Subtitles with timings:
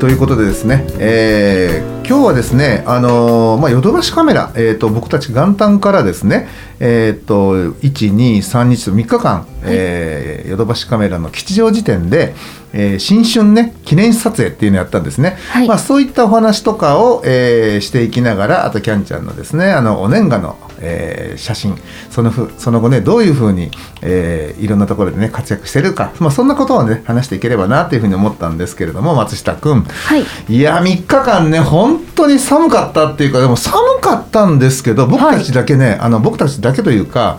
[0.00, 6.48] ということでですね、えー今日はですね、あのーまあ、ヨドバシカメラ、えー、と僕たち元旦からですね、
[6.80, 12.34] えー、と123日と3日間、えーヨドバシカメラの吉祥寺店で、
[12.72, 15.68] えー新春ね記念撮影っていうのをやったんですね、はい。
[15.68, 21.76] まあ、そういったお話とかを、えーしていきながらあとキャンちゃんのですねあのお年賀の、えー写真
[22.10, 23.70] そのふその後ねどういうふうに、
[24.02, 30.24] えーいろんなところでね活躍してるか、まあ、そんなことをね話していければなというふうに思ったんですけれども松下君はい。
[30.48, 37.38] いや3日間ね本当に寒かったっていうかでも寒かったんですけど僕たちだけね、あの僕たちだけというか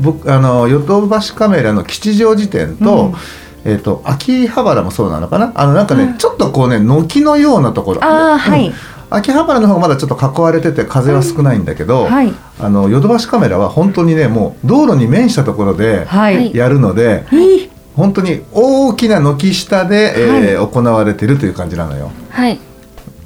[0.00, 3.14] 僕あのヨドバシカメラの吉祥寺店と、うん。
[3.62, 5.52] えっ、と秋葉原もそうなのかな？
[5.54, 8.02] あのなんかね、ちょっとこうね軒のようなところ。
[8.02, 8.68] あーはい。
[8.68, 8.74] うん
[9.12, 12.32] 秋葉原の方がまだちょっと囲われてて風は少ないんだけど、はい。
[12.60, 22.12] あのヨドバシカメラは本当にねもう道路に面したところではい、はいやるので、いい本当に大きな軒下で、えー行われてるという感じなのよ。
[22.30, 22.60] はい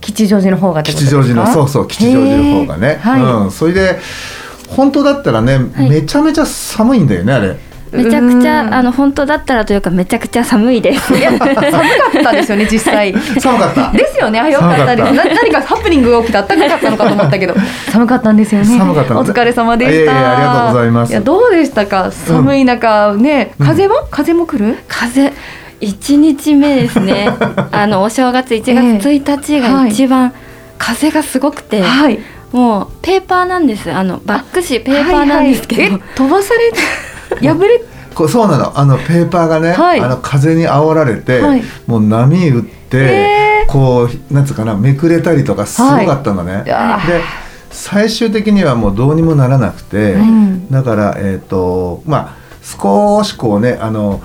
[0.04, 3.98] 吉祥寺の方が吉祥寺のそうそう吉祥寺の方がね、はい、うん、それで
[4.68, 5.88] 本当だったらね、い。
[5.88, 7.56] めちゃめちゃ寒いんだよねあれ。
[7.92, 8.46] めちゃくちうん。
[8.46, 11.14] ゃあの本当だったらというかめちゃくちゃ寒いです。
[11.16, 13.14] 寒かったですよね実際。
[13.40, 13.92] 寒かった。
[13.92, 14.96] ですよねあよかった。
[14.96, 17.54] です寒な何かハプニングが起きてあったかかったのかと思ったけど。
[17.92, 18.78] 寒かったんですよね。
[18.78, 19.14] 寒かった。
[19.14, 19.94] のお疲れ様でした。
[19.94, 21.12] いやいやありがとうございます。
[21.12, 22.10] やどうでしたか？
[22.10, 23.66] 寒い中、ねうん。
[23.66, 24.76] 風は、風も来る？
[24.88, 25.32] 風
[25.84, 27.28] 一日目ですね。
[27.70, 30.32] あのお正月1月1日が一番
[30.78, 32.18] 風がすごくて、はい。
[32.52, 33.92] もうペーパーなんです。
[33.92, 36.00] あのバック紙ペーパーなんですけど、はいはい。
[36.02, 36.54] え飛ばさ
[37.40, 37.82] れ 破れ
[38.14, 38.72] こうそうなの。
[38.74, 40.00] あのペーパーがね、はい。
[40.00, 41.62] あの風に煽られて、はい。
[41.86, 43.70] もう波打って、へー。
[43.70, 47.06] こうなんつうかなめくれたりとかすごかったのね、いやー。
[47.06, 47.20] で
[47.70, 50.70] 最終的にはもうどうにもならなくて、うん。
[50.70, 54.20] だからえっ、とまあ少しこうねあの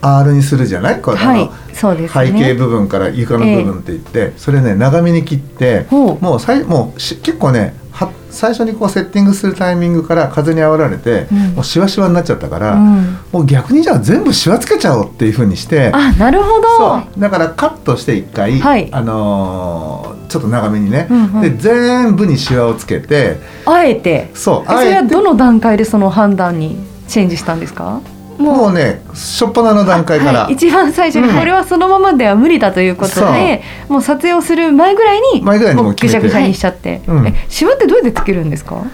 [0.00, 1.00] R にするじゃない？
[1.00, 2.26] このはいそうですね。
[2.26, 11.38] 背景部分から床の部分って言って、それね長めに切ってもうさいもうし結構ねは最初にこうセッティングするタイミングから風に煽られて、うん。
[11.54, 13.18] もうシワシワになっちゃったから、うん。
[13.32, 16.68] もう逆にじゃあ全部シワつけちゃおうっていうふうにしてあなるほど。
[16.78, 17.20] そう。
[17.20, 18.88] だからカットして一回、はい。
[18.92, 21.40] あのーちょっと長めにね、うんうん。
[21.40, 24.30] で全部にシワをつけてあえて。
[24.34, 25.08] そうえそれはあえて。
[25.08, 26.76] どの段階でその判断に
[27.08, 28.00] チェンジしたんですか？
[28.38, 31.38] もうね初っ端の段階から、はい、一番最初にうん。
[31.38, 36.28] これはそのままでは無理だということで、もう撮影をする前ぐらいに前ぐらいにもうぐ決めて。
[36.30, 37.26] しゃぐしゃにしちゃって、うん。
[37.26, 38.84] えシワってどうやってつけるんですか？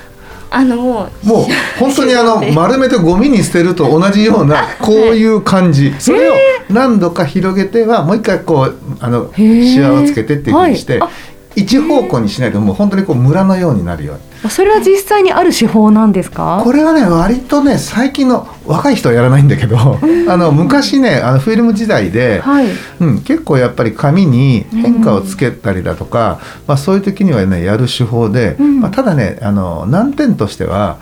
[0.51, 1.47] あのもうもう
[1.81, 5.93] 本当にあの 丸めてゴミに捨てると同じようなこういう感じ。
[5.99, 6.35] それを
[6.71, 11.11] 何度か広げてはもう一回こうあのシワをつけてっていうふうにしてはい。
[11.57, 16.61] 一方向にしないともう本当にこうムラのようになるようにそれは実際にある手法なんですか？
[16.63, 22.67] これはね割とね最近の若い人はやらないんだけどあの昔ねあのフィルム時代で、はい。
[23.01, 28.81] うん、結構やっぱり紙に変化をつけたりだとか、まあ、そういう時にはねやる手法で、うん。
[28.81, 30.99] まあ、ただねあの難点としては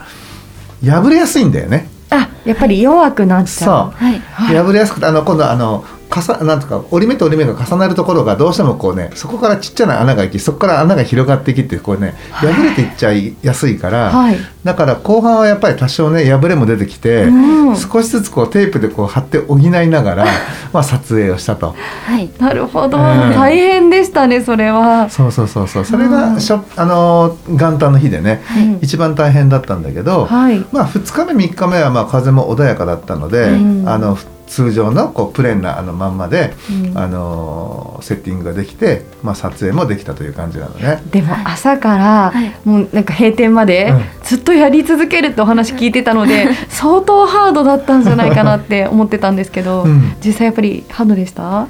[0.83, 1.89] 破れやすいんだよね。
[2.09, 3.91] あやっぱり弱くなっちゃう。
[3.91, 4.19] はい。
[4.19, 4.55] はい。
[4.55, 5.83] 破れやすくてあの今度あの
[6.13, 14.37] かさなんとか折り目と折り目が重なるところがどうしてもこうねそこからちっちゃな穴が開きそこから穴が広がってきてこうね破れていっちゃいやすいから、はい。
[14.63, 17.75] だから後半はやっぱり多少ね破れも出てきて、うん。
[17.75, 20.25] 少しずつこうテープでこう貼って補いながら
[20.71, 21.75] まあ撮影をしたと。
[22.05, 22.29] はい。
[22.39, 23.03] なるほど、うん。
[23.33, 25.85] 大変でしたねそれは、そうそうそうそう。
[25.85, 26.11] それうん。
[26.35, 30.63] がしょ、あのー元旦の日でね、うん一番大変だったんだけど、はい。
[30.71, 33.89] まあ2日目3日目はまあ風も穏やかだったので、うん。
[33.89, 34.17] あの
[34.55, 36.97] 通常のこうプレーンなあのまんまで、うん。
[36.97, 41.01] あのーセッティングができて、まあ、撮影もできたという感じなのね。
[41.09, 42.51] でも朝からはい。
[42.67, 44.01] もうなんか閉店までうん。
[44.23, 50.13] ずっとやり続けるってお話聞いてたので相当ハードだったんじゃないかなって 思ってたんですけど、うん。
[50.23, 51.41] 実際やっぱりハードでした？
[51.43, 51.67] も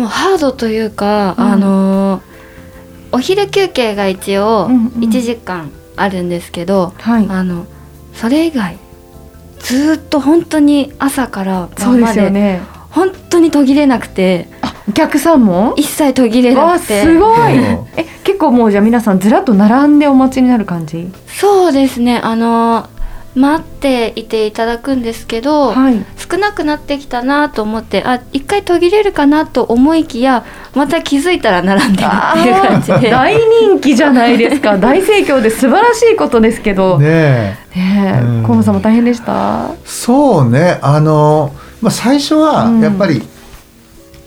[0.00, 1.44] うハードというか、うん。
[1.44, 2.20] あのー
[3.12, 7.26] お昼休憩が一応うんうん1時間あるんですけど、はい。
[7.30, 7.64] あの
[8.12, 8.76] それ以外
[9.60, 12.60] ずーっと本当に朝からそうで晩ますでよね。
[12.90, 15.74] 本当に途切れなくてあお客さんも？
[15.76, 17.02] 一切途切れなくて。
[17.02, 17.58] すごい。
[17.58, 17.86] うん。
[17.96, 21.10] え結結構もうじゃあ皆さんずらっと並んでお待ちになる感じ？
[21.26, 22.18] そうですね。
[22.18, 22.86] あの
[23.36, 26.04] 待っていていただくんですけど、はい。
[26.18, 30.44] 少なくなってきたなと思ってあ一回途切れるかなと思いきや
[30.74, 33.10] また気づいたら並んでるっていう感じで。
[33.10, 34.78] 大人気じゃないですか。
[34.78, 36.98] 大盛況で素晴らしいことですけど。
[36.98, 38.42] ねねええうん。
[38.42, 39.68] 河野さんも大変でした？
[39.84, 40.78] そうね。
[40.82, 42.80] あの、まあ、最初はうん。
[42.80, 43.22] やっぱり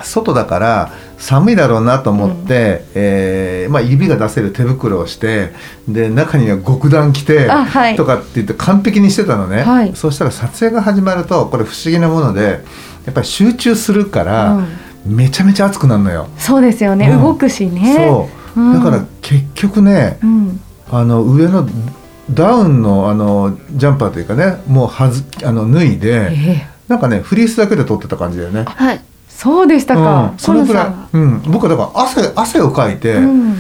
[0.02, 5.52] 外だから寒いだろうなと思って、えーまあ、指が出せる手袋をして
[5.88, 7.96] で中には極暖着てあはい。
[7.96, 9.96] とかって言って完璧にしてたのね、はい。
[9.96, 12.62] そうしたら撮影が始まるとこれ不思議なもので
[13.06, 15.16] やっぱり集中するから、うん。
[15.16, 16.28] めちゃめちゃ暑くなるのよ。
[16.38, 17.22] そうですよね、うん。
[17.22, 17.96] 動くしね。
[17.96, 18.74] そう、うん。
[18.74, 20.62] だから結局ねうん。
[20.90, 21.68] あの上の
[22.32, 26.68] ダウンのあのジャンパーというかねもうはずあの脱いで、ええ。
[26.88, 28.64] なんかねフリースだけで撮ってた感じだよね。
[28.64, 29.02] はい
[29.40, 30.32] そうでしたか。
[30.34, 31.18] うん、そのぐらい。
[31.18, 33.56] うん、僕はだから汗汗をかいて、うん。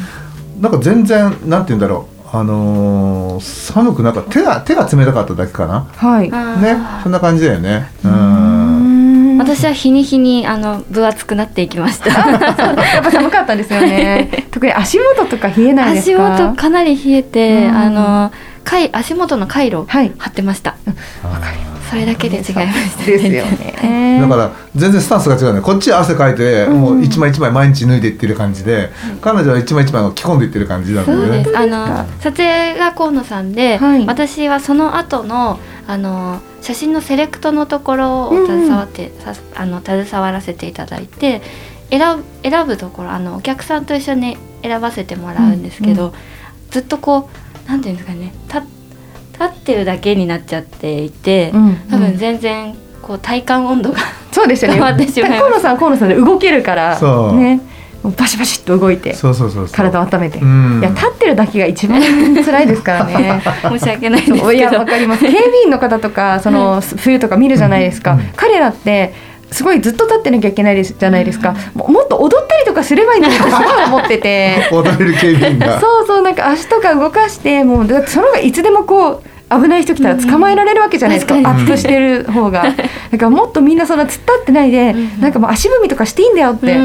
[0.60, 2.20] なんか全然なんて言うんだろう。
[2.34, 5.88] あのー寒くなんか手が手が冷たかっただけかな。
[5.96, 6.30] はい。
[6.30, 6.78] ね。
[7.02, 7.90] そんな感じだよね。
[8.04, 9.38] ううんん。
[9.38, 12.10] 私は日に日にあの分厚くなっていきました。
[12.12, 14.48] やっぱ寒かったですよね。
[14.52, 17.78] 特に足元とか冷えないです足か元かなり冷えて、うん。
[17.78, 18.31] あの
[18.66, 20.12] かい足元の回路はい。
[20.18, 20.76] 貼ってました。
[21.24, 21.40] あ
[21.90, 23.76] それだけで違いましたですよね。
[23.82, 25.62] ーだから全然スタンスが違うね。
[25.62, 26.82] こっちは汗かいて、うん。
[26.82, 28.92] もう一枚一枚毎日脱いでいってる感じで、
[29.22, 31.26] 彼女は一枚一枚を着込んでいってる感じなんだよね。
[31.26, 31.58] そうです。
[31.58, 34.06] あの撮影が河野さんで、はい。
[34.06, 41.42] 私はその後のあの写真のセレクトのところを携わって、さあの携わらせていただいて
[41.90, 46.14] 選ぶ選ぶところあのお客さんと一緒に選ばせてもらうんですけど、うん。
[46.70, 47.30] ずっとこ
[47.66, 48.79] うなんていうんですかね立立って
[49.75, 51.75] るだけになっちゃっていて、うん。
[51.89, 53.98] 多分全然こう体感温度が
[54.31, 54.75] そうですよね。
[54.75, 57.36] 変わってしまいました河野さん河野さんで動けるからそう。
[57.38, 57.62] ね
[58.04, 59.75] もうバシバシっと動いてそうそうそうそう。
[59.75, 60.80] 体を温めて、うん。
[60.80, 63.42] いや立ってるだけが一番辛いですからね。
[63.62, 65.21] 申し訳ないですそういやわかります。
[65.25, 68.30] 警備員の方とかその冬とか見るじゃないですか、うん。
[68.36, 69.13] 彼らって
[69.51, 74.69] すごいずっと立ってなきゃいけないですじゃないですか、ももっと踊ったりとかすればいいのにってすごい思ってて。
[74.71, 75.80] 踊れる警備員が。
[75.80, 81.48] そうそうなんか足とか動かしてもうだってその方がいつでもこう危ない人来たら捕まえられるわけじゃないですか、うん。
[81.48, 82.63] アップしてる方が。
[82.63, 85.22] だからもっとみんなそんな突っ立ってないで、うん。
[85.22, 86.75] なんかもう足踏みとかしていいんだよって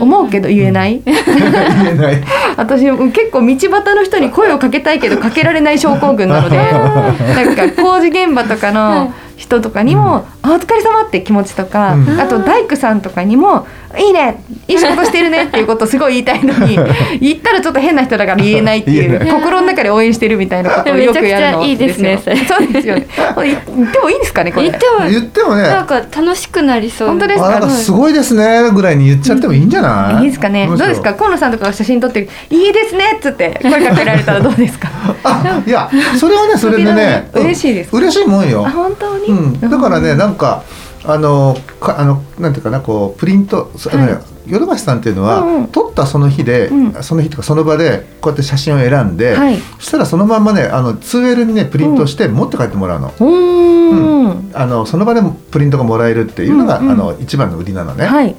[0.00, 2.22] 思うけど言えない、言えない。
[2.56, 12.20] 私結構道端の人に声をかけたいけどかけられない症候群なのでなんか工事現場とかの人とかにも「あお疲れ様って気持ちとか、うん。
[12.20, 13.66] あと大工さんとかにも
[13.98, 16.78] 「いいねいい仕事してるね」っていうことをすごい言いたいのに
[17.20, 23.06] 言ったらちょっと変な人だから言えないっていう心の中で応援してるみたいなことをよくやるのいいですねよそうですよね。
[23.44, 24.68] 言ってもいいんですかねこれ。
[24.70, 25.62] 言っても言ってもね。
[25.62, 27.08] なんか楽しくなりそう。
[27.08, 30.66] 本当ですあなんかすごいですねぐらいに言っちゃってもいいんじゃない、いいですかね。
[30.66, 31.14] どうですか？
[31.14, 34.88] 河野さんとかが写真撮ってる「いいですね」っつって声かけられたらどうですか？
[35.24, 35.88] あいや
[36.18, 37.90] それはねそれでね 嬉しいです。
[37.92, 38.64] うん嬉しいもんよ。
[38.66, 40.64] あ本当に、うん、だからねなんか
[41.04, 44.22] あのかあのなんていうかなこうプリントそあのねはい。
[44.46, 45.68] ヨドバシさんっていうのは、うんうん。
[45.68, 47.02] 撮ったその日で、うん。
[47.02, 49.58] その日とかその場でこうやって写真を選んで、はい。
[49.78, 53.08] そしたらそのまんまねあの 2L にねプリントして持って帰ってもらうの。
[53.08, 54.50] うー。
[54.50, 54.50] ん。
[54.52, 56.92] あのその場でもプリントがもらえるっていうのが、うんうん。
[56.92, 58.04] あの一番の売りなのね。
[58.04, 58.36] はい、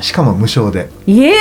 [0.00, 0.90] しかも無償で。
[1.06, 1.34] いえー、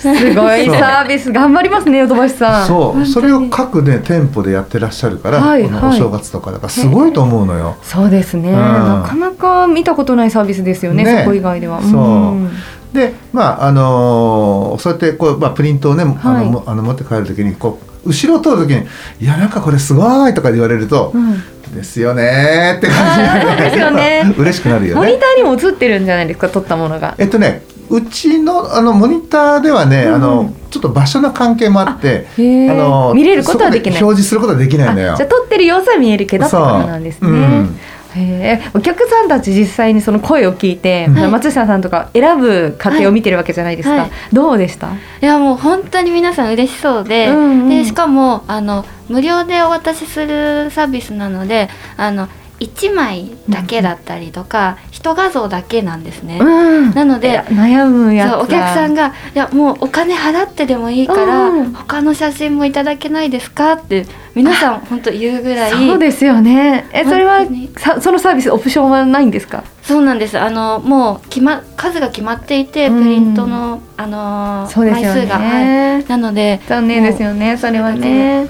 [0.00, 0.66] すごい。
[0.66, 1.30] サービス。
[1.32, 2.66] 頑張りますねヨドバシさん。
[2.66, 3.04] そう。
[3.06, 7.76] それを各ね店舗でやってらっしゃるから、はいはいこのお正月とかだからすごいと思うのよ。
[7.82, 8.54] そうですね、ん。
[8.54, 11.22] なかなか見たことないサービスですよねね。
[11.24, 11.82] そこ以外では。
[11.82, 12.34] そう。
[12.36, 12.50] ん。
[12.92, 16.44] でまああのーそうやってこう、まあ、プリントをね、あはい。
[16.46, 18.86] のもあの持って帰る時にこう後ろを通る時に
[19.20, 21.42] 「いやなんかこれすごい!」とか言われると「うん。
[21.74, 24.34] ですよね」って感じ ですよね。
[24.36, 25.18] 嬉しくなるよモニね。
[25.18, 27.14] ターにも映ってるんじゃないですか撮ったものが。
[27.18, 34.02] えっとねうちのあのモニターではね、うんあのちょっと場所の関係もあってあの見れることはできない。
[34.02, 35.14] 表示することはできないのよ。
[35.14, 35.28] あじゃあ。
[35.28, 37.30] 撮ってる様子は見えるけどってことなんですね、そう。
[37.32, 37.80] うん。
[38.14, 44.00] へえお客さんたち実際にその声を聞いて、はい松下さんとか選ぶ過程を見てるわけじゃないですか、はい。
[44.02, 44.92] はいどうでした？
[44.92, 47.68] いやもう本当に皆さん嬉しそうで,、うんうん。
[47.68, 52.28] でしかもあの無料でお渡しするサービスなのであの
[52.60, 56.38] 1枚だけだったりとか、一画像だけなんですね。
[56.38, 66.88] うんなので悩むやお客さんがが「いやもうお金払ってでもいいから、うん他の写真もいただけないですか?」って皆さん本当言うぐらいそうですよね。
[66.92, 67.40] えそれは
[67.76, 69.64] さそのサービスオプションはないんですか？
[69.82, 70.38] そうなんです。
[70.38, 73.02] あのもう決、ま、数が決まっていてうん。
[73.02, 78.46] プリントの、あのそうですよ枚数が、はい、ねなので残念ですよねそれはね。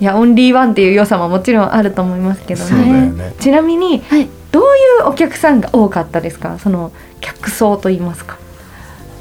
[0.00, 3.10] いやオンリーワンっていう良さももちろんあると思いますけどそうだよね。
[3.12, 4.28] ねちなみにはい。
[4.52, 4.66] どうい
[5.04, 6.58] うお客さんが多かったですか？
[6.58, 8.38] その客層と言いますか。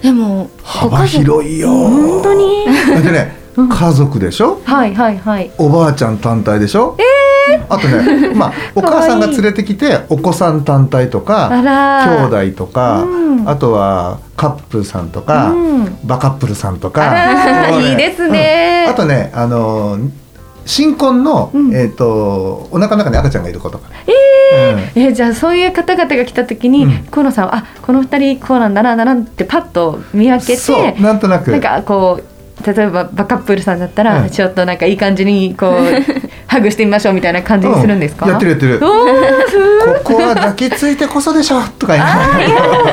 [0.01, 1.69] でも幅広いよ。
[1.69, 2.65] 本当に？
[2.65, 4.61] だってね家族でしょ？
[4.65, 5.51] はいはいはい。
[5.57, 6.97] おばあちゃん単体でしょ？
[7.69, 13.49] あとね まあお母さんが連れてきてお子さん単体とあから兄弟とか、うん。
[13.49, 15.97] あとはカップルさんとか、うん。
[16.03, 18.93] バカップルさんとあかいいですね、うん。
[18.93, 19.97] あとねあの
[20.65, 21.75] 新婚の、うん。
[21.75, 25.13] えっ、とお腹の中に赤ちゃんがいる子とか、えー。
[25.13, 27.03] じゃあそういう方々が来た時に、うん。
[27.11, 31.51] 河野さんはあこの二人こうなんだなだなってパッと見分けてそうなんとなく。
[31.51, 32.32] なんかこう
[32.65, 34.29] 例えばバカップルさんだったら、うん。
[34.29, 35.73] ちょっとなんかいい感じにこう
[36.47, 38.31] ハグしてみましょうみたいな感じにするんですか、うん。
[38.31, 38.51] やってる。
[38.51, 42.03] やってるここは抱きついてこそでしょとか言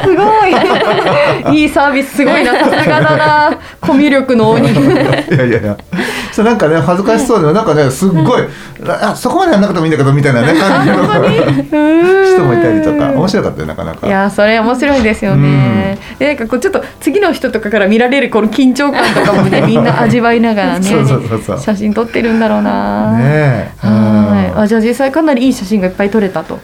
[0.04, 1.60] すごい。
[1.62, 2.52] いいサービスすごいな。
[2.52, 3.58] さすがだな。
[3.80, 4.70] コミュ力の鬼。
[4.70, 5.76] いやいやいや。
[6.32, 8.42] そうなんかね恥ずかしそうでなんかねすっごい、
[8.86, 10.96] あそこまでやんなくてもいいんだけどみたいなね感じの。
[12.30, 14.06] 人人もいたりとか面白かったよなかなか。
[14.06, 15.98] いやーそれ面白いですよね。
[16.18, 20.88] でなんかこうちょっと次の人とかから見られるこの緊張感とかもねみんな味わいながらね
[21.58, 23.18] 写真撮ってるんだろうな。
[23.18, 24.52] ねえはい。
[24.54, 26.58] うんあじゃあ実際かなりいい写真がいっぱい撮れたと。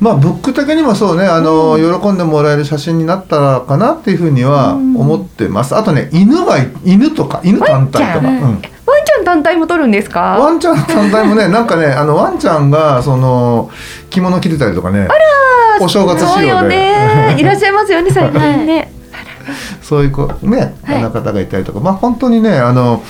[0.00, 10.38] まあブック的にもそうねあの、喜んでもらえる写真になったらかなっていうふうには思ってます、あとね犬が犬とか犬単体とか、ワンうんワンちゃん単体も撮るんですか？
[10.38, 13.70] ワンちゃん単体もね なんかねあのワンちゃんがその
[14.08, 15.08] 着物着てたりとかね
[15.80, 17.36] お正月そうよ仕様でね。
[17.38, 18.92] いらっしゃいますよね最近ね。
[19.82, 20.98] そういう子ね、はい。
[20.98, 21.80] あの方がいたりとか。
[21.80, 23.02] まあ本当にねあの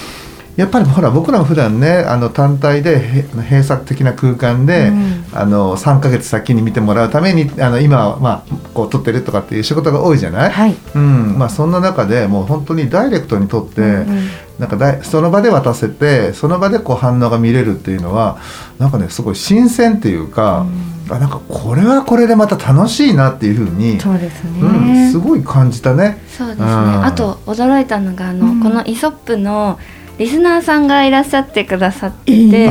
[0.56, 5.24] やっぱりほら僕らも普段ねあの単体でへ閉鎖的な空間で、うん。
[5.32, 10.76] あの3ヶ月先に見てもらうためにあの今はまあこう撮ってるとかっていう仕事が多いじゃない、はい。
[10.94, 11.38] うん。
[11.38, 14.28] まあ、そんな中でもう本当にダイレクトに撮って、うんうん。
[14.58, 18.38] なんかだいその場で渡せてその場でこう反応が見れるっていうのは
[18.78, 20.66] なんかねすごい新鮮っていうか、
[21.10, 24.60] あなんかこれはこれでまた楽しいなっていうふうにそうですね。
[24.60, 26.18] うん、すごい感じたね。
[26.28, 26.66] そうですね。
[26.66, 27.04] うん。
[27.04, 28.60] あと驚いたのがあの、うん。
[28.62, 29.78] このイソップの
[30.18, 32.68] リスナーさんがいらっしゃってくださってえて、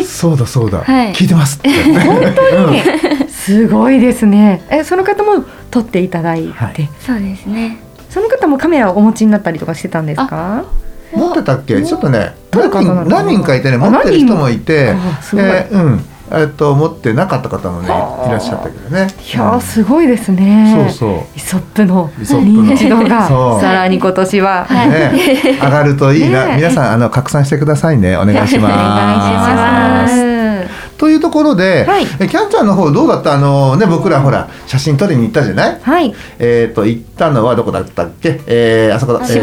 [0.00, 1.12] ーそうだそうだ、はい。
[1.12, 1.70] 聞いてますって。
[1.70, 3.28] 本当に。
[3.28, 4.62] すごいですね。
[4.70, 6.90] えその方も撮っていただいて、はい。
[7.00, 7.78] そうですね。
[8.08, 10.64] その方もカメラをお持ちになったりとかしてたんですか？
[11.12, 11.80] 持ってたっけ？
[11.84, 14.90] ちょっとね何人何人かいてねあ持ってる人もいて。
[14.90, 15.44] あすごい。
[15.44, 19.08] えーうんえっと持ってなかった方もねいはあらっしゃったけどね。
[19.32, 20.88] いやーすごいですうんね。
[20.90, 21.20] そうそう。
[21.36, 28.74] イソップのイソップの認知度がさらに今年は、はいね、上がるといいな、ね皆さんあの拡散してくださいねお願いします。
[28.74, 33.32] お願いしますというところで、はいえキャンちゃんの方どうだった？
[33.32, 35.80] あのね僕らほら写真撮りに行ったじゃない？
[35.80, 36.14] はい。
[36.38, 38.40] えっ、と行ったのはどこだったっけ？
[38.46, 39.20] えー、あそこだ。
[39.20, 39.42] えー柴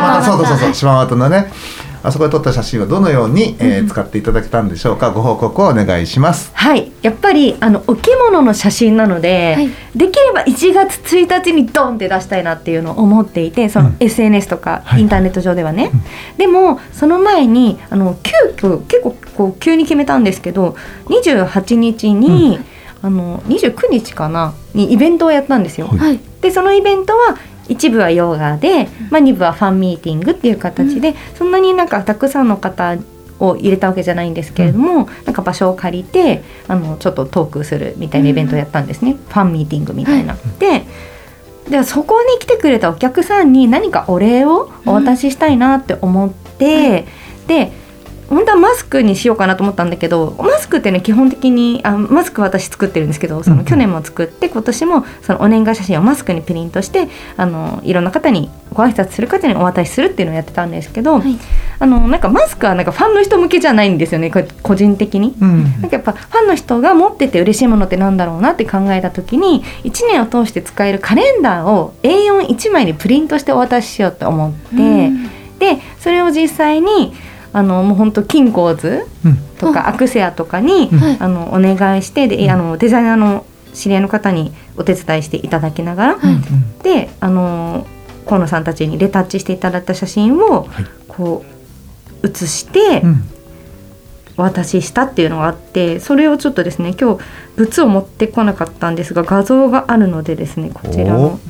[0.00, 1.50] 又そうそうそうそう柴又のね。
[2.02, 5.10] あそこで撮った写真をどのように、えー使っていただけたんでしょうか？
[5.10, 6.50] ご報告をお願いします。
[6.54, 9.70] はい、やっぱりあのお着物の写真なので、はい。
[9.96, 13.96] できれば1月1日にドンって出したいなっていうのを思っていてそのうん。
[14.00, 15.00] SNS とかはい。
[15.00, 15.90] インターネット上ではね、
[16.36, 20.76] でもその前にあの急遽結構こう急に決めたんですけど
[21.06, 22.58] 28日に、
[23.00, 25.86] あの29日かなにイベントをやったんですよ。
[25.86, 25.98] はい。
[25.98, 26.20] はい。
[26.40, 27.36] でそのイベントは
[27.68, 32.96] 一部はヨガで、まあ、2部はファンミーティングっていう形で、そんなになんかたくさんの方
[33.38, 40.36] を入れたわけじゃないんですけれども、なんか場所を借りてあのちょっとトークするみたいなイベントをやったんですね、ファンミーティングみたいな。
[40.58, 40.84] で
[41.68, 47.06] でそこに来てくれたお客さんに何かお礼をお渡ししたいなって思って、
[47.46, 47.72] で
[48.28, 61.38] 本当はマスクにしようかなと思ったんだけどマスクってね基本的にあマスク私作ってるんですけどその去年も作って今年もそのお年賀写真をマスクにプリントしてあのいろんな方にご挨拶する方にお渡しするっていうのをやってたんですけど、はい。
[61.80, 64.30] あのなんかマスクはなんかファンの人向けじゃないんですよね
[64.62, 65.34] 個人的に。
[65.40, 65.64] うん。
[65.80, 75.30] なんかやっぱファンの人が持ってて嬉しいものってなんだろうなって考えた時に1年を通して使えるカレンダーを A41 枚にプリントしてお渡ししようと思って、うん。
[75.58, 77.14] でそれを実際に
[77.58, 79.36] あのもう本当キンコーズうん。
[79.58, 80.88] とかアクセアとかに、
[81.18, 86.82] あのお願いしてであのデザイナーの知り合いの方にお手伝いしていただきながら、はい。
[86.84, 87.86] であの
[88.26, 90.86] 河野さんたちにレタッチしていただいた写真をはい。
[91.08, 91.44] こ
[92.22, 93.24] う写してうん。
[94.38, 97.22] お渡ししたっていうのがあってそれをちょっとですね今日
[97.56, 101.22] 物を持ってこなかったんですが画像があるのでですねこちらお。
[101.22, 101.40] の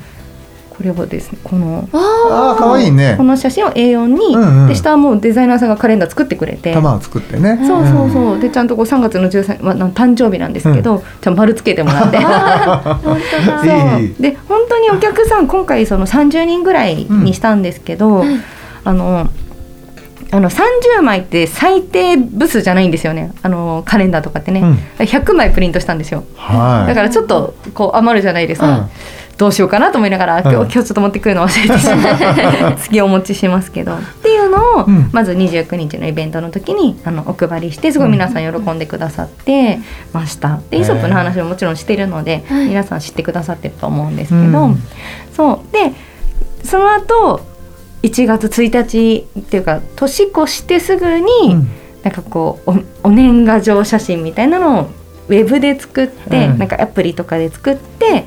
[0.79, 3.17] これをですねこのああ可愛いね。
[3.17, 3.25] こ。
[3.25, 4.69] の写真を A4 に、うんうん。
[4.69, 6.73] で下はもうデザイナーさんがカレンダー作ってくれて。
[6.73, 7.59] 玉を作ってね。
[7.67, 8.39] そうそうそう。
[8.39, 12.19] でちゃんとこう3月の13日、まあ、な誕生日なんですけど、ちゃんと丸つけてもらって。
[12.19, 18.41] 本当だで本当にお客さん今回その30人ぐらいにしたんですけど、うん。
[18.85, 19.29] あの
[20.31, 23.33] あの30枚って最低部数じゃないんですよね。
[23.43, 24.79] あのカレンダーとかってね、うん。
[24.99, 26.23] 100枚プリントしたんですよ。
[26.37, 26.87] はい。
[26.87, 28.91] だからちょっとこう余るじゃないですか、うん
[29.39, 30.63] どうしようかなと思いながら、今日うん。
[30.63, 33.95] 今日ちょっと持ってくるの忘れてしまって 次お持ちしますけど。
[33.95, 35.11] っていうのを、うん。
[35.13, 39.79] まず29日のイベントの時にあのお配りしてすごい皆さん喜んでくださって
[40.13, 40.59] ました。
[40.71, 42.67] でイソップの話ももちろんしてるので、はい。
[42.67, 44.83] 皆さん知ってくださってると思うんですけど、うん。
[45.37, 45.73] そう。
[45.73, 45.93] で
[46.65, 47.41] その後
[48.03, 51.69] 1月1日っていうか年越してすぐに、うん。
[52.03, 54.91] なんかこうおお年賀状写真みたいなのを
[55.29, 56.59] ウェブで作って、うん。
[56.59, 58.25] なんかアプリとかで作って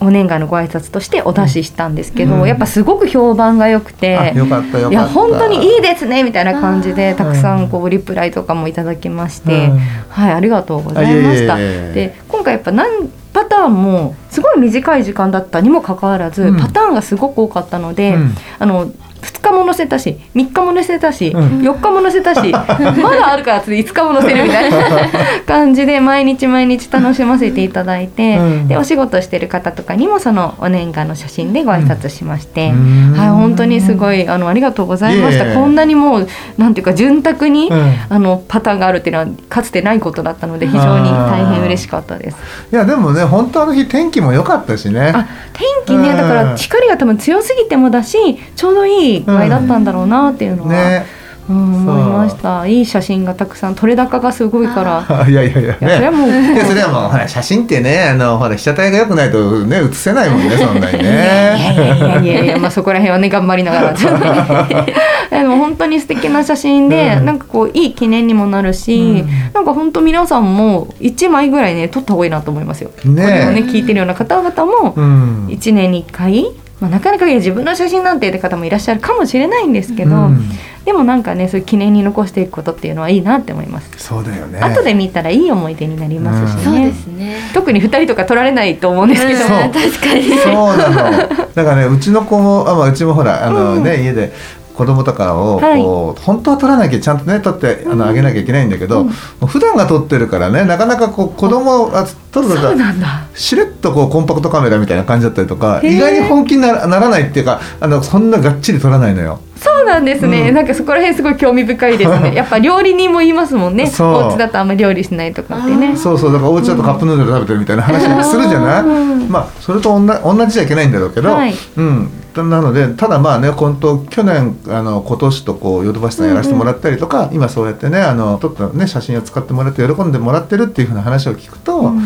[0.00, 2.48] お年賀のご挨拶としてお出ししたんですけど、うん。
[2.48, 4.16] やっぱすごく評判が良くて。
[4.16, 4.90] あよかったよかった。
[4.90, 9.78] いや本当にいいですねみたいな感じあでーたくさんこうリプライとかもいただきまして、うん。
[9.78, 11.56] はいありがとうございました。
[11.56, 16.58] で今回やっぱ何パターンもすごい短い時間だったにもかかわらず、うん。
[16.58, 18.34] パターンがすごく多かったので、うん。
[18.58, 18.90] あの
[19.20, 21.60] 2日も載せたし3日も載せたし、うん。
[21.60, 24.78] 4日も載せたし まだあるから次5日も載せるみたいな
[25.46, 28.68] 感じで毎日毎日楽しませていただいて、うん。
[28.68, 33.14] でお仕事してる方とかにもそのお年賀の写真でご挨拶しまして、うん。
[33.16, 35.54] はい本当にすごいあのありがとうございました。
[35.54, 37.94] こんなにもうなんていうか潤沢に、うん。
[38.08, 42.36] あのパターンがあるっていうのはかつてないことだったので非常に大変嬉しかったです。
[42.72, 45.12] いやでもね本当あの日天気も良かったしね。
[45.14, 48.18] あ天気ねうんだから光が多分強すぎてもだし
[48.56, 52.66] ちょうどいい具合だったんだろうなっていうのは、ねうん、そう思いました。
[52.66, 55.04] いい写真がたくさん撮れ高がすごいから。
[55.28, 62.08] いやいやいやいやそれはねもういやそれはもうほら写真ってねあのほら被写体が良くないとね写せないもんねそんなにいやいやいね。
[62.08, 63.94] やいやいや、まあ、そこら辺はね頑張りながら。
[65.30, 67.24] でも本当に素敵な写真で、うん。
[67.24, 69.28] なんかこういい記念にもなるし、うん。
[69.54, 72.90] なんか本当皆さんも1枚ぐらいね撮った方がいいなと思いますよ。
[73.04, 73.12] ね。
[73.14, 75.46] ね聞いてるような方々もうん。
[75.48, 76.46] 1年に1回、
[76.80, 80.50] まあ、なかなかいや自分の写真なんてって方もいらっしゃるかもしれないんですけど、うん
[80.84, 83.90] でもなんかねそういう記念に残していくことっていうのはいいなって思います。
[83.98, 84.60] そうだよね。
[84.60, 86.86] 後で見たらいい思い出になりますしそうね。
[86.86, 91.28] ですね特に2人とか撮られないと思うんですけど、そううん 確かにそうなの。
[91.54, 94.32] だからねうちの子もあまあうちもほらあのね、家で。
[94.74, 95.82] 子供とかをはい。
[95.82, 99.10] 本当は撮らなきゃちゃんとね撮ってあのあげなきゃいけないんだけど、うん。
[99.46, 103.26] 普段が撮ってるからねなかなかこう子供をあ撮るとそうなんだ。
[103.34, 109.40] しれっとこうコンパクトカメラみたいな感じだったりとか意外に本気にならないっていうかあのそんながっちり撮らないのよ。
[109.56, 110.54] そうなんですね、うん。
[110.54, 112.32] なんかそこら辺すごい興味深いですね。
[112.36, 113.90] やっぱ料理人も言いますもんね。
[113.98, 115.94] お家だとあんま料理しないとかってね。
[115.96, 116.32] そうそう。
[116.32, 119.28] だからお家だとカップヌードル食べてるみたいな話するじゃない、うん。
[119.28, 121.54] まあそれと同じ同じじゃいけないんだろうけど、はい。
[121.76, 132.00] うんなのでただまあね本当去年あの今年とこうヨドバシさんやらせてもらったりとか、今そうやってねあの撮ったね写真を使ってもらって喜んでもらってるっていうふうな話を聞くと、うん。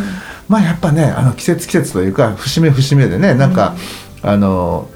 [0.48, 3.74] まあやっぱねあの季節季節というか節目節目でねなんか、
[4.22, 4.88] あの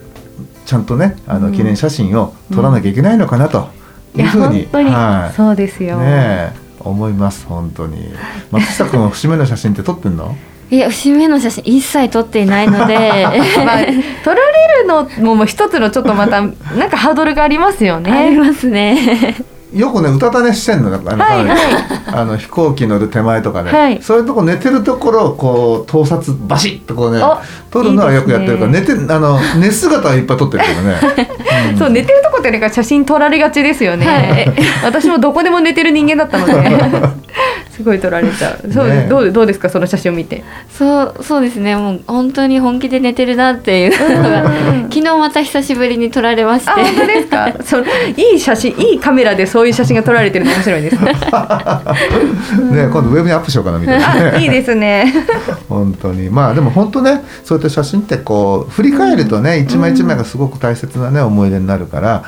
[0.66, 1.42] ちゃんとねあうん。
[1.42, 3.68] の記念写真を撮らなきゃいけないのかなと
[4.14, 5.36] いうふうに、本当にはい。
[5.36, 8.08] そうですよ、ねえ思います本当に。
[8.50, 10.36] 松下君は節目の写真って撮ってんの？
[10.70, 12.96] いや節目の写真一切撮っていないので。
[13.64, 13.78] まあ、
[14.24, 16.42] 撮られるのももう一つのちょっとまた
[16.76, 18.38] なんかハードルがありますよありね。
[18.38, 19.36] ますね。
[19.74, 21.58] よくねうたた寝してんのあの、はいはい。
[22.06, 23.98] あの飛行機乗る手前とかね、はい。
[24.02, 27.38] そういうとこ寝てるところをこう盗撮バシッとこうねお
[27.70, 31.28] 撮るのはよくやってるからいいで寝てあの寝姿はいっぱい撮ってるけどね、
[31.72, 31.78] うん。
[31.78, 34.54] そう寝てるとこってなんか写真撮られがちですよね、はい。
[34.84, 36.52] 私もどこでも寝てる人間だったので
[37.78, 38.72] すごい撮られちゃう。
[38.72, 40.42] そう、ねどうどうですかその写真を見て？
[40.68, 41.76] そうそうですね。
[41.76, 44.42] もう本当に本気で寝てるなっていうのが
[44.90, 46.70] 昨日また久しぶりに撮られまして。
[46.72, 47.52] あ本当ですか？
[47.64, 47.84] その
[48.16, 50.96] いい写真いいカメラでそういう写真が撮られてるの面白いです。
[51.04, 54.14] ねね今度ウェブにアップしようかなみたいな。
[54.14, 55.14] ねあいいですね。
[55.68, 56.28] 本当に。
[56.30, 62.24] まあでも本当ねそういった写真ってこう振り返るとね、一枚一枚がすごく大切なね思い出になるから、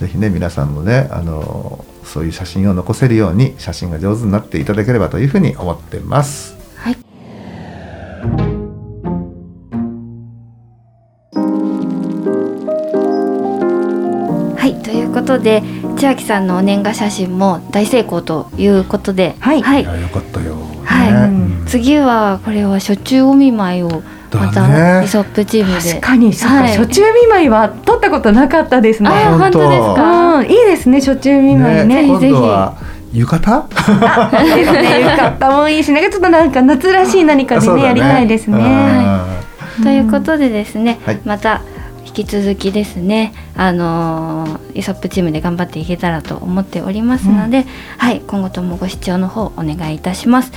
[0.00, 6.56] ぜひね皆さんもねあのそういう写真を残せるように写真が上手になっていただければというふうに思ってます。
[6.76, 6.96] はい。
[14.56, 15.64] はいということで
[15.96, 19.34] 千秋さんのお年賀写真も大成功ということで。
[19.40, 19.58] はい。
[19.58, 19.62] い。
[19.84, 20.54] やよかったよ。
[20.84, 21.12] はい。
[21.12, 21.18] ね。
[21.18, 21.66] うん。
[21.66, 25.94] 次はこれは初中お見舞いをまたイソップチームで。
[25.94, 26.76] 確かにそうか、はい。
[26.76, 29.10] 初中見舞いは撮ったことなかったですね。
[29.10, 32.06] 本当ですかうんいいですね初中見舞いね。
[32.06, 32.76] 今ぜひ度は
[33.12, 33.68] 浴衣？
[34.42, 38.58] いいですね浴衣もいいしなんかちょっとなんか夏らしい何かでねそうだやりたいですね。
[39.78, 39.84] うん。
[39.84, 41.20] ということでですね、はい。
[41.24, 41.62] また
[42.06, 47.64] 引き続きですねあのーイソップチームで頑張っていけたらと思っておりますので、
[47.98, 50.52] はい今後ともご視聴の方お願いいたします、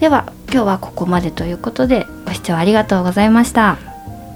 [0.00, 3.78] では今日はここまでということでご視聴ありがとうございました。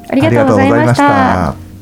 [0.07, 1.74] ありがとうございました